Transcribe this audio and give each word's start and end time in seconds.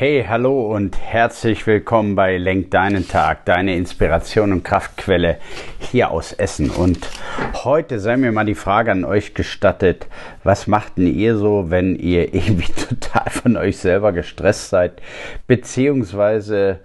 Hey, 0.00 0.24
hallo 0.26 0.74
und 0.74 0.96
herzlich 0.98 1.66
willkommen 1.66 2.14
bei 2.14 2.38
Lenk 2.38 2.70
deinen 2.70 3.06
Tag, 3.06 3.44
deine 3.44 3.76
Inspiration 3.76 4.50
und 4.50 4.64
Kraftquelle 4.64 5.36
hier 5.78 6.10
aus 6.10 6.32
Essen. 6.32 6.70
Und 6.70 7.06
heute 7.64 8.00
sei 8.00 8.16
mir 8.16 8.32
mal 8.32 8.46
die 8.46 8.54
Frage 8.54 8.92
an 8.92 9.04
euch 9.04 9.34
gestattet, 9.34 10.06
was 10.42 10.66
macht 10.66 10.96
denn 10.96 11.06
ihr 11.06 11.36
so, 11.36 11.66
wenn 11.68 11.96
ihr 11.96 12.32
irgendwie 12.34 12.72
total 12.72 13.28
von 13.28 13.58
euch 13.58 13.76
selber 13.76 14.12
gestresst 14.12 14.70
seid, 14.70 15.02
beziehungsweise 15.46 16.78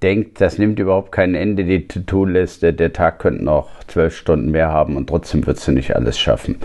denkt, 0.00 0.40
das 0.40 0.56
nimmt 0.56 0.78
überhaupt 0.78 1.10
kein 1.10 1.34
Ende, 1.34 1.64
die 1.64 1.88
To-Do-Liste, 1.88 2.72
der 2.72 2.92
Tag 2.92 3.18
könnte 3.18 3.42
noch 3.42 3.70
zwölf 3.88 4.16
Stunden 4.16 4.52
mehr 4.52 4.68
haben 4.68 4.96
und 4.96 5.08
trotzdem 5.08 5.44
würdest 5.44 5.66
du 5.66 5.72
nicht 5.72 5.96
alles 5.96 6.16
schaffen. 6.16 6.60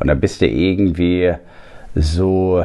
Und 0.00 0.08
da 0.08 0.14
bist 0.14 0.40
du 0.40 0.48
irgendwie 0.48 1.34
so 1.94 2.64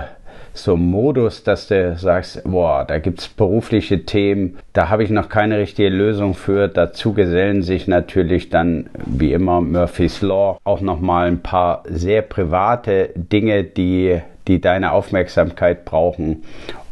so 0.53 0.75
Modus, 0.75 1.43
dass 1.43 1.67
du 1.67 1.95
sagst, 1.97 2.43
boah, 2.43 2.85
da 2.85 2.99
gibt 2.99 3.19
es 3.19 3.27
berufliche 3.27 4.05
Themen, 4.05 4.57
da 4.73 4.89
habe 4.89 5.03
ich 5.03 5.09
noch 5.09 5.29
keine 5.29 5.57
richtige 5.57 5.89
Lösung 5.89 6.33
für. 6.33 6.67
Dazu 6.67 7.13
gesellen 7.13 7.61
sich 7.61 7.87
natürlich 7.87 8.49
dann, 8.49 8.89
wie 9.05 9.33
immer, 9.33 9.61
Murphy's 9.61 10.21
Law 10.21 10.57
auch 10.63 10.81
nochmal 10.81 11.27
ein 11.27 11.41
paar 11.41 11.83
sehr 11.87 12.21
private 12.21 13.09
Dinge, 13.15 13.63
die 13.63 14.21
die 14.47 14.61
deine 14.61 14.91
Aufmerksamkeit 14.91 15.85
brauchen 15.85 16.43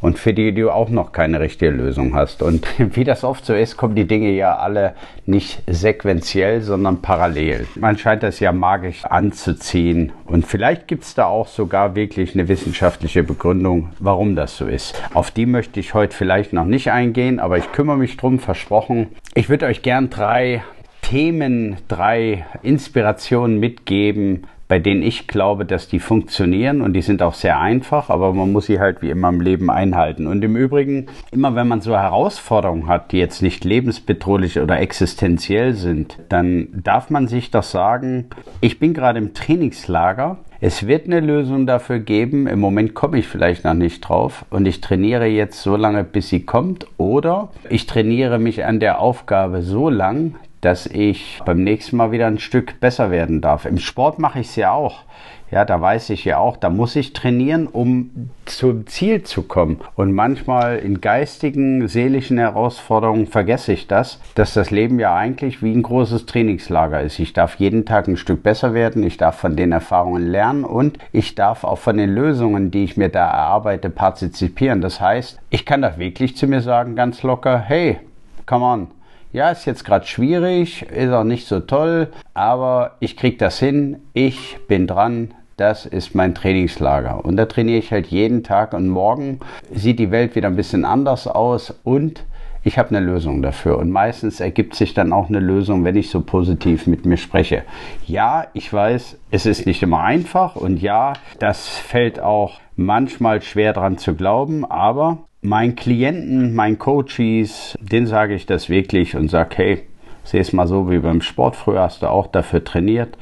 und 0.02 0.17
für 0.17 0.33
die 0.33 0.53
du 0.53 0.72
auch 0.72 0.89
noch 0.89 1.11
keine 1.11 1.39
richtige 1.39 1.72
Lösung 1.72 2.16
hast. 2.16 2.41
Und 2.41 2.66
wie 2.95 3.03
das 3.03 3.23
oft 3.23 3.45
so 3.45 3.53
ist, 3.53 3.78
kommen 3.78 3.95
die 3.95 4.08
Dinge 4.08 4.31
ja 4.31 4.56
alle 4.58 4.94
nicht 5.25 5.61
sequenziell, 5.67 6.61
sondern 6.61 7.02
parallel. 7.02 7.67
Man 7.75 7.97
scheint 7.97 8.23
das 8.23 8.39
ja 8.39 8.52
magisch 8.52 9.06
anzuziehen. 9.06 10.11
Und 10.25 10.45
vielleicht 10.45 10.88
gibt 10.88 11.03
es 11.03 11.16
da 11.16 11.25
auch 11.25 11.47
sogar 11.47 11.95
wirklich 11.95 12.33
eine 12.33 12.47
wissenschaftliche 12.47 13.23
Begründung, 13.23 13.89
warum 14.00 14.36
das 14.36 14.58
so 14.58 14.66
ist. 14.67 15.02
Auf 15.13 15.31
die 15.31 15.45
möchte 15.45 15.80
ich 15.80 15.94
heute 15.94 16.16
vielleicht 16.16 16.53
noch 16.53 16.66
nicht 16.66 16.91
eingehen, 16.91 17.39
aber 17.39 17.58
ich 17.58 17.72
kümmere 17.72 17.97
mich 17.97 18.17
drum, 18.17 18.39
versprochen. 18.39 19.08
Ich 19.36 19.50
würde 19.50 19.66
euch 19.66 19.81
gern 19.81 20.09
drei 20.09 20.63
Themen, 21.02 21.78
drei 21.88 22.45
Inspirationen 22.61 23.59
mitgeben, 23.59 24.45
bei 24.70 24.78
denen 24.78 25.02
ich 25.02 25.28
glaube, 25.28 25.66
dass 25.66 25.88
die 25.88 26.00
funktionieren 26.00 26.81
und 26.81 26.94
die 26.94 27.02
sind 27.02 27.23
auch 27.23 27.34
sehr 27.34 27.59
einfach, 27.59 28.09
aber 28.09 28.34
man 28.34 28.52
muss 28.52 28.67
sie 28.67 28.80
halt 28.80 29.02
wie 29.02 29.09
immer 29.09 29.30
im 29.30 29.42
Leben 29.42 29.72
einhalten. 29.72 30.28
Und 30.28 30.44
im 30.44 30.56
Übrigen, 30.56 31.08
immer 31.31 31.56
wenn 31.56 31.67
man 31.67 31.81
so 31.81 31.98
Herausforderungen 31.98 32.88
hat, 32.88 33.12
die 33.12 33.17
jetzt 33.17 33.42
nicht 33.42 33.66
lebensbedrohlich 33.66 34.59
oder 34.59 34.80
existenziell 34.80 35.73
sind, 35.73 36.20
dann 36.30 36.67
darf 36.72 37.09
man 37.09 37.28
sich 37.28 37.50
doch 37.50 37.64
sagen, 37.64 38.28
ich 38.62 38.78
bin 38.78 38.94
gerade 38.94 39.17
im 39.17 39.34
Trainingslager, 39.34 40.38
es 40.62 40.86
wird 40.86 41.08
eine 41.08 41.22
Lösung 41.22 41.66
dafür 41.66 42.00
geben. 42.00 42.45
Im 42.45 42.59
Moment 42.59 42.94
komme 42.94 43.17
ich 43.17 43.28
vielleicht 43.28 43.64
noch 43.64 43.73
nicht 43.73 44.02
drauf 44.02 44.45
und 44.50 44.67
ich 44.67 44.81
trainiere 44.81 45.25
jetzt 45.25 45.64
so 45.64 45.78
lange, 45.78 46.03
bis 46.03 46.30
sie 46.30 46.45
kommt. 46.45 46.86
Oder 46.97 47.50
ich 47.70 47.88
trainiere 47.88 48.40
mich 48.40 48.66
an 48.66 48.80
der 48.80 49.00
Aufgabe 49.00 49.62
so 49.62 49.90
lang, 49.90 50.36
dass 50.62 50.86
ich 50.86 51.40
beim 51.46 51.64
nächsten 51.64 51.98
Mal 51.98 52.12
wieder 52.12 52.28
ein 52.28 52.40
Stück 52.40 52.80
besser 52.80 53.12
werden 53.12 53.42
darf. 53.42 53.66
Im 53.66 53.80
Sport 53.80 54.20
mache 54.20 54.40
ich 54.40 54.48
es 54.48 54.56
ja 54.56 54.72
auch. 54.72 55.04
Ja, 55.52 55.66
da 55.66 55.82
weiß 55.82 56.12
ich 56.12 56.26
ja 56.26 56.38
auch, 56.38 56.58
da 56.58 56.70
muss 56.70 56.96
ich 56.96 57.14
trainieren, 57.14 57.66
um 57.66 58.30
zum 58.46 58.86
Ziel 58.86 59.24
zu 59.24 59.42
kommen. 59.42 59.80
Und 59.96 60.14
manchmal 60.14 60.78
in 60.78 61.02
geistigen, 61.02 61.88
seelischen 61.88 62.38
Herausforderungen 62.38 63.25
vergesse 63.25 63.74
ich 63.74 63.88
das, 63.88 64.19
dass 64.36 64.53
das 64.53 64.69
Leben 64.69 65.00
ja 65.00 65.16
eigentlich 65.16 65.64
wie 65.64 65.72
ein 65.72 65.81
großes 65.81 66.28
Trainingslager 66.28 67.02
ist. 67.02 67.18
Ich 67.18 67.34
darf 67.34 67.56
jeden 67.56 67.86
Tag 67.86 68.08
ein 68.08 68.18
Stück 68.18 68.44
besser 68.44 68.75
werden, 68.75 69.02
ich 69.02 69.18
darf 69.18 69.40
von 69.40 69.56
den 69.56 69.72
Erfahrungen 69.72 70.28
lernen 70.28 70.66
und 70.66 71.00
ich 71.12 71.34
darf 71.34 71.64
auch 71.64 71.80
von 71.80 71.98
den 71.98 72.14
Lösungen, 72.14 72.69
die 72.69 72.84
ich 72.84 72.96
mir 72.96 73.09
da 73.09 73.25
erarbeite, 73.25 73.90
partizipieren. 73.90 74.81
Das 74.81 75.02
heißt, 75.02 75.40
ich 75.50 75.66
kann 75.66 75.81
da 75.81 75.98
wirklich 75.98 76.38
zu 76.38 76.46
mir 76.46 76.62
sagen, 76.62 76.96
ganz 76.96 77.24
locker, 77.24 77.58
hey, 77.58 77.98
come 78.46 78.66
on, 78.66 78.88
ja, 79.31 79.51
ist 79.51 79.66
jetzt 79.66 79.85
gerade 79.85 80.07
schwierig, 80.07 80.84
ist 80.84 81.12
auch 81.12 81.23
nicht 81.23 81.47
so 81.47 81.59
toll, 81.59 82.07
aber 82.34 82.95
ich 83.00 83.16
kriege 83.16 83.38
das 83.38 83.59
hin, 83.59 83.97
ich 84.13 84.57
bin 84.67 84.88
dran, 84.88 85.34
das 85.57 85.85
ist 85.85 86.16
mein 86.16 86.34
Trainingslager. 86.34 87.23
Und 87.23 87.38
da 87.38 87.45
trainiere 87.45 87.79
ich 87.79 87.91
halt 87.91 88.07
jeden 88.07 88.44
Tag 88.44 88.73
und 88.73 88.88
morgen 88.88 89.39
sieht 89.72 90.00
die 90.00 90.12
Welt 90.12 90.35
wieder 90.35 90.47
ein 90.47 90.56
bisschen 90.56 90.85
anders 90.85 91.28
aus 91.28 91.73
und 91.84 92.23
ich 92.63 92.78
habe 92.78 92.89
eine 92.89 93.00
Lösung 93.00 93.41
dafür. 93.41 93.78
Und 93.78 93.89
meistens 93.89 94.39
ergibt 94.39 94.75
sich 94.75 94.94
dann 94.94 95.13
auch 95.13 95.29
eine 95.29 95.39
Lösung, 95.39 95.85
wenn 95.85 95.95
ich 95.95 96.09
so 96.09 96.22
positiv 96.22 96.88
mit 96.88 97.06
mir 97.06 97.18
spreche. 97.18 97.63
Ja, 98.06 98.47
ich 98.53 98.72
weiß, 98.72 99.18
es 99.31 99.45
ist 99.45 99.66
nicht 99.66 99.84
immer 99.84 100.01
einfach 100.01 100.56
und 100.56 100.81
ja, 100.81 101.13
das 101.39 101.68
fällt 101.68 102.19
auch 102.19 102.59
manchmal 102.75 103.41
schwer 103.41 103.73
dran 103.73 103.97
zu 103.97 104.16
glauben, 104.16 104.66
aber 104.66 105.19
meinen 105.41 105.75
Klienten, 105.75 106.53
meinen 106.53 106.79
Coaches, 106.79 107.77
denen 107.79 108.07
sage 108.07 108.35
ich 108.35 108.45
das 108.45 108.69
wirklich 108.69 109.16
und 109.16 109.29
sage, 109.29 109.55
hey, 109.57 109.81
sehe 110.23 110.41
es 110.41 110.53
mal 110.53 110.67
so 110.67 110.89
wie 110.89 111.00
beim 111.00 111.22
Sport. 111.22 111.55
Früher 111.55 111.81
hast 111.81 112.01
du 112.01 112.07
auch 112.07 112.27
dafür 112.27 112.63
trainiert. 112.63 113.17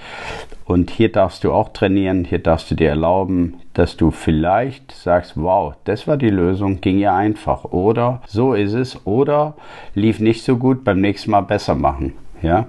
Und 0.66 0.92
hier 0.92 1.12
darfst 1.12 1.44
du 1.44 1.54
auch 1.54 1.70
trainieren. 1.70 2.26
Hier 2.26 2.40
darfst 2.40 2.70
du 2.70 2.76
dir 2.76 2.90
erlauben, 2.90 3.62
dass 3.74 3.96
du 3.96 4.12
vielleicht 4.12 4.92
sagst, 4.92 5.34
wow, 5.36 5.76
das 5.86 6.08
war 6.08 6.18
die 6.18 6.30
Lösung, 6.30 6.82
ging 6.82 7.00
ja 7.00 7.16
einfach. 7.16 7.64
Oder 7.66 8.22
so 8.28 8.54
ist 8.54 8.74
es. 8.74 9.06
Oder 9.06 9.56
lief 9.94 10.20
nicht 10.20 10.44
so 10.44 10.58
gut, 10.58 10.84
beim 10.84 11.00
nächsten 11.00 11.32
Mal 11.32 11.42
besser 11.42 11.76
machen. 11.76 12.14
Ja, 12.42 12.68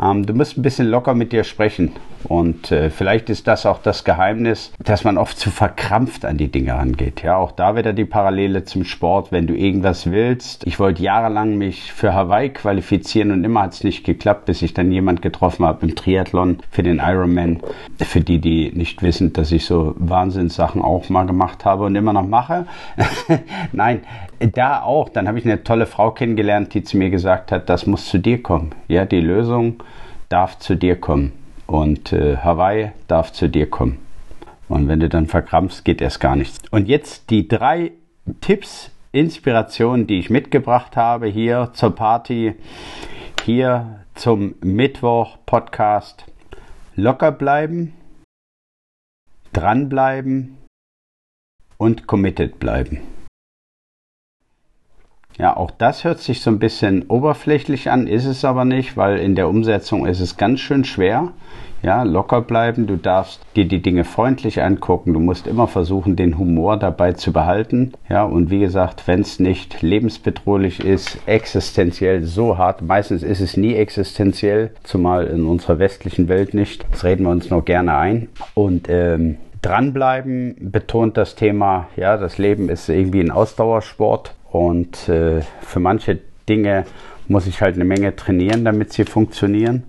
ähm, 0.00 0.24
du 0.24 0.32
musst 0.32 0.56
ein 0.56 0.62
bisschen 0.62 0.88
locker 0.88 1.14
mit 1.14 1.32
dir 1.32 1.44
sprechen 1.44 1.92
und 2.28 2.70
äh, 2.70 2.90
vielleicht 2.90 3.30
ist 3.30 3.46
das 3.46 3.66
auch 3.66 3.78
das 3.82 4.04
Geheimnis, 4.04 4.72
dass 4.78 5.04
man 5.04 5.18
oft 5.18 5.38
zu 5.38 5.50
verkrampft 5.50 6.24
an 6.24 6.36
die 6.36 6.50
Dinge 6.50 6.74
angeht. 6.74 7.22
Ja, 7.22 7.36
auch 7.36 7.52
da 7.52 7.76
wieder 7.76 7.92
die 7.92 8.04
Parallele 8.04 8.64
zum 8.64 8.84
Sport. 8.84 9.32
Wenn 9.32 9.46
du 9.46 9.54
irgendwas 9.54 10.10
willst, 10.10 10.66
ich 10.66 10.78
wollte 10.78 11.02
jahrelang 11.02 11.56
mich 11.56 11.92
für 11.92 12.14
Hawaii 12.14 12.50
qualifizieren 12.50 13.30
und 13.32 13.44
immer 13.44 13.62
hat 13.62 13.74
es 13.74 13.84
nicht 13.84 14.04
geklappt, 14.04 14.46
bis 14.46 14.62
ich 14.62 14.74
dann 14.74 14.92
jemand 14.92 15.22
getroffen 15.22 15.64
habe 15.64 15.86
im 15.86 15.94
Triathlon 15.94 16.58
für 16.70 16.82
den 16.82 16.98
Ironman. 16.98 17.60
Für 17.98 18.20
die, 18.20 18.40
die 18.40 18.72
nicht 18.74 19.02
wissen, 19.02 19.32
dass 19.32 19.52
ich 19.52 19.64
so 19.64 19.94
Wahnsinnssachen 19.98 20.82
auch 20.82 21.08
mal 21.08 21.26
gemacht 21.26 21.64
habe 21.64 21.84
und 21.84 21.96
immer 21.96 22.12
noch 22.12 22.26
mache. 22.26 22.66
Nein, 23.72 24.00
da 24.40 24.82
auch. 24.82 25.08
Dann 25.08 25.28
habe 25.28 25.38
ich 25.38 25.44
eine 25.44 25.64
tolle 25.64 25.86
Frau 25.86 26.10
kennengelernt, 26.10 26.74
die 26.74 26.82
zu 26.82 26.96
mir 26.96 27.10
gesagt 27.10 27.52
hat, 27.52 27.68
das 27.68 27.86
muss 27.86 28.06
zu 28.06 28.18
dir 28.18 28.42
kommen. 28.42 28.72
Ja, 28.88 29.04
die 29.04 29.20
Lösung 29.20 29.82
darf 30.28 30.58
zu 30.58 30.76
dir 30.76 30.96
kommen. 30.96 31.32
Und 31.66 32.12
äh, 32.12 32.36
Hawaii 32.38 32.92
darf 33.08 33.32
zu 33.32 33.48
dir 33.48 33.68
kommen. 33.68 33.98
Und 34.68 34.88
wenn 34.88 35.00
du 35.00 35.08
dann 35.08 35.26
verkrampfst, 35.26 35.84
geht 35.84 36.00
erst 36.00 36.20
gar 36.20 36.36
nichts. 36.36 36.58
Und 36.70 36.88
jetzt 36.88 37.30
die 37.30 37.46
drei 37.48 37.92
Tipps, 38.40 38.90
Inspirationen, 39.12 40.06
die 40.06 40.18
ich 40.18 40.30
mitgebracht 40.30 40.96
habe 40.96 41.26
hier 41.26 41.70
zur 41.74 41.94
Party, 41.94 42.54
hier 43.44 44.00
zum 44.14 44.54
Mittwoch-Podcast. 44.62 46.24
Locker 46.96 47.32
bleiben, 47.32 47.94
dranbleiben 49.52 50.56
und 51.76 52.06
committed 52.06 52.58
bleiben. 52.58 53.00
Ja, 55.42 55.56
auch 55.56 55.72
das 55.72 56.04
hört 56.04 56.20
sich 56.20 56.40
so 56.40 56.50
ein 56.50 56.60
bisschen 56.60 57.02
oberflächlich 57.08 57.90
an, 57.90 58.06
ist 58.06 58.26
es 58.26 58.44
aber 58.44 58.64
nicht, 58.64 58.96
weil 58.96 59.18
in 59.18 59.34
der 59.34 59.48
Umsetzung 59.48 60.06
ist 60.06 60.20
es 60.20 60.36
ganz 60.36 60.60
schön 60.60 60.84
schwer. 60.84 61.32
Ja, 61.82 62.04
locker 62.04 62.42
bleiben, 62.42 62.86
du 62.86 62.94
darfst 62.94 63.40
dir 63.56 63.64
die 63.64 63.82
Dinge 63.82 64.04
freundlich 64.04 64.62
angucken, 64.62 65.12
du 65.12 65.18
musst 65.18 65.48
immer 65.48 65.66
versuchen, 65.66 66.14
den 66.14 66.38
Humor 66.38 66.76
dabei 66.76 67.14
zu 67.14 67.32
behalten. 67.32 67.92
Ja, 68.08 68.22
und 68.22 68.50
wie 68.50 68.60
gesagt, 68.60 69.08
wenn 69.08 69.22
es 69.22 69.40
nicht 69.40 69.82
lebensbedrohlich 69.82 70.78
ist, 70.78 71.18
existenziell 71.26 72.22
so 72.22 72.56
hart, 72.56 72.80
meistens 72.80 73.24
ist 73.24 73.40
es 73.40 73.56
nie 73.56 73.74
existenziell, 73.74 74.70
zumal 74.84 75.26
in 75.26 75.44
unserer 75.44 75.80
westlichen 75.80 76.28
Welt 76.28 76.54
nicht. 76.54 76.86
Das 76.92 77.02
reden 77.02 77.24
wir 77.24 77.30
uns 77.30 77.50
noch 77.50 77.64
gerne 77.64 77.96
ein. 77.96 78.28
Und 78.54 78.88
ähm, 78.88 79.38
dranbleiben 79.60 80.70
betont 80.70 81.16
das 81.16 81.34
Thema, 81.34 81.88
ja, 81.96 82.16
das 82.16 82.38
Leben 82.38 82.68
ist 82.68 82.88
irgendwie 82.88 83.22
ein 83.22 83.32
Ausdauersport 83.32 84.36
und 84.52 85.08
äh, 85.08 85.40
für 85.62 85.80
manche 85.80 86.18
Dinge 86.46 86.84
muss 87.26 87.46
ich 87.46 87.62
halt 87.62 87.76
eine 87.76 87.86
Menge 87.86 88.14
trainieren, 88.14 88.66
damit 88.66 88.92
sie 88.92 89.04
funktionieren. 89.04 89.84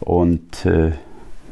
Und 0.00 0.66
äh, 0.66 0.92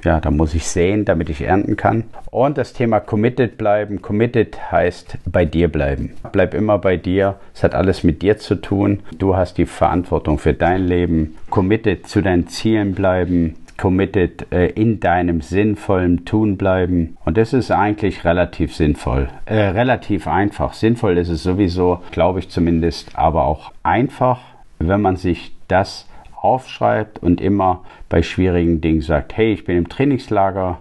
ja, 0.05 0.21
da 0.21 0.31
muss 0.31 0.55
ich 0.55 0.67
sehen, 0.67 1.07
damit 1.07 1.31
ich 1.31 1.41
ernten 1.41 1.77
kann. 1.77 2.05
Und 2.31 2.59
das 2.59 2.75
Thema 2.75 3.01
committed 3.01 3.57
bleiben. 3.57 4.03
Committed 4.03 4.71
heißt 4.71 5.17
bei 5.25 5.47
dir 5.47 5.69
bleiben. 5.69 6.12
Bleib 6.33 6.53
immer 6.53 6.79
bei 6.79 6.99
dir. 6.99 7.37
Es 7.55 7.62
hat 7.62 7.75
alles 7.75 8.05
mit 8.05 8.21
dir 8.21 8.37
zu 8.37 8.57
tun. 8.57 9.01
Du 9.19 9.37
hast 9.37 9.56
die 9.56 9.67
Verantwortung 9.67 10.39
für 10.39 10.53
dein 10.53 10.87
Leben. 10.87 11.39
Committed 11.49 12.09
zu 12.09 12.21
deinen 12.21 12.49
Zielen 12.49 12.95
bleiben 12.95 13.56
committed 13.81 14.53
äh, 14.53 14.67
in 14.67 15.00
deinem 15.00 15.41
sinnvollen 15.41 16.27
Tun 16.27 16.59
bleiben. 16.59 17.17
Und 17.25 17.38
das 17.38 17.55
ist 17.55 17.71
eigentlich 17.71 18.27
relativ 18.27 18.75
sinnvoll, 18.75 19.29
äh, 19.47 19.55
relativ 19.55 20.27
einfach. 20.27 20.75
Sinnvoll 20.75 21.17
ist 21.17 21.31
es 21.31 21.43
sowieso, 21.43 22.00
glaube 22.11 22.41
ich 22.41 22.50
zumindest, 22.50 23.19
aber 23.19 23.44
auch 23.44 23.73
einfach, 23.82 24.41
wenn 24.79 25.00
man 25.00 25.17
sich 25.17 25.56
das 25.67 26.06
aufschreibt 26.37 27.23
und 27.23 27.41
immer 27.41 27.82
bei 28.11 28.23
schwierigen 28.23 28.82
Dingen 28.82 29.00
sagt, 29.00 29.37
hey, 29.37 29.53
ich 29.53 29.65
bin 29.65 29.79
im 29.79 29.88
Trainingslager, 29.88 30.79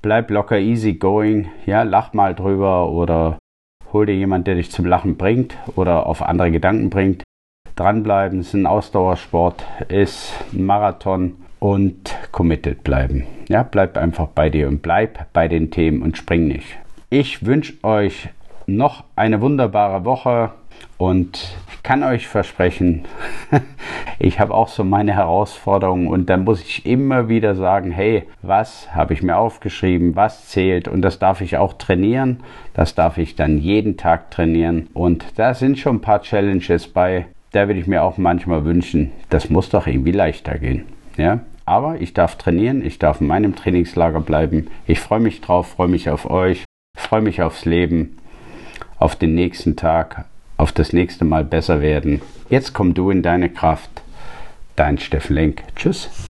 bleib 0.00 0.30
locker 0.30 0.58
easy 0.58 0.94
going, 0.94 1.48
ja, 1.66 1.82
lach 1.82 2.12
mal 2.12 2.36
drüber 2.36 2.90
oder 2.90 3.38
hol 3.92 4.06
dir 4.06 4.14
jemand, 4.14 4.46
der 4.46 4.54
dich 4.54 4.70
zum 4.70 4.84
Lachen 4.84 5.16
bringt 5.16 5.56
oder 5.74 6.06
auf 6.06 6.22
andere 6.22 6.52
Gedanken 6.52 6.90
bringt. 6.90 7.24
Dranbleiben 7.74 8.40
ist 8.40 8.54
ein 8.54 8.66
Ausdauersport, 8.66 9.64
ist 9.88 10.32
ein 10.52 10.64
Marathon 10.64 11.34
und 11.60 12.16
committed 12.32 12.82
bleiben. 12.82 13.26
Ja, 13.48 13.62
bleib 13.62 13.96
einfach 13.96 14.26
bei 14.28 14.50
dir 14.50 14.66
und 14.66 14.82
bleib 14.82 15.32
bei 15.32 15.46
den 15.46 15.70
Themen 15.70 16.02
und 16.02 16.16
spring 16.16 16.48
nicht. 16.48 16.78
Ich 17.10 17.46
wünsche 17.46 17.74
euch 17.84 18.28
noch 18.66 19.04
eine 19.14 19.40
wunderbare 19.40 20.04
Woche 20.04 20.50
und 20.96 21.54
kann 21.82 22.02
euch 22.02 22.28
versprechen, 22.28 23.04
ich 24.18 24.38
habe 24.38 24.54
auch 24.54 24.68
so 24.68 24.84
meine 24.84 25.14
Herausforderungen 25.14 26.08
und 26.08 26.28
dann 26.30 26.44
muss 26.44 26.62
ich 26.62 26.86
immer 26.86 27.28
wieder 27.28 27.54
sagen, 27.54 27.90
hey, 27.90 28.24
was 28.42 28.94
habe 28.94 29.14
ich 29.14 29.22
mir 29.22 29.36
aufgeschrieben, 29.36 30.14
was 30.14 30.48
zählt 30.48 30.88
und 30.88 31.02
das 31.02 31.18
darf 31.18 31.40
ich 31.40 31.56
auch 31.56 31.74
trainieren, 31.74 32.40
das 32.74 32.94
darf 32.94 33.18
ich 33.18 33.34
dann 33.34 33.58
jeden 33.58 33.96
Tag 33.96 34.30
trainieren 34.30 34.88
und 34.94 35.24
da 35.36 35.54
sind 35.54 35.78
schon 35.78 35.96
ein 35.96 36.00
paar 36.00 36.22
Challenges 36.22 36.86
bei, 36.86 37.26
da 37.52 37.66
würde 37.66 37.80
ich 37.80 37.86
mir 37.86 38.02
auch 38.02 38.18
manchmal 38.18 38.64
wünschen, 38.64 39.12
das 39.30 39.50
muss 39.50 39.70
doch 39.70 39.86
irgendwie 39.86 40.12
leichter 40.12 40.58
gehen. 40.58 40.84
Ja? 41.16 41.40
Aber 41.64 42.00
ich 42.00 42.14
darf 42.14 42.36
trainieren, 42.36 42.84
ich 42.84 42.98
darf 42.98 43.20
in 43.20 43.26
meinem 43.26 43.54
Trainingslager 43.54 44.20
bleiben. 44.20 44.68
Ich 44.86 45.00
freue 45.00 45.20
mich 45.20 45.40
drauf, 45.40 45.68
freue 45.68 45.88
mich 45.88 46.10
auf 46.10 46.28
euch, 46.28 46.64
freue 46.96 47.20
mich 47.20 47.42
aufs 47.42 47.64
Leben, 47.64 48.18
auf 48.98 49.16
den 49.16 49.34
nächsten 49.34 49.76
Tag, 49.76 50.24
auf 50.56 50.72
das 50.72 50.92
nächste 50.92 51.24
Mal 51.24 51.44
besser 51.44 51.80
werden. 51.80 52.22
Jetzt 52.48 52.72
komm 52.72 52.94
du 52.94 53.10
in 53.10 53.22
deine 53.22 53.50
Kraft. 53.50 53.90
Dein 54.76 54.98
Steffen 54.98 55.34
Lenk. 55.34 55.62
Tschüss. 55.76 56.28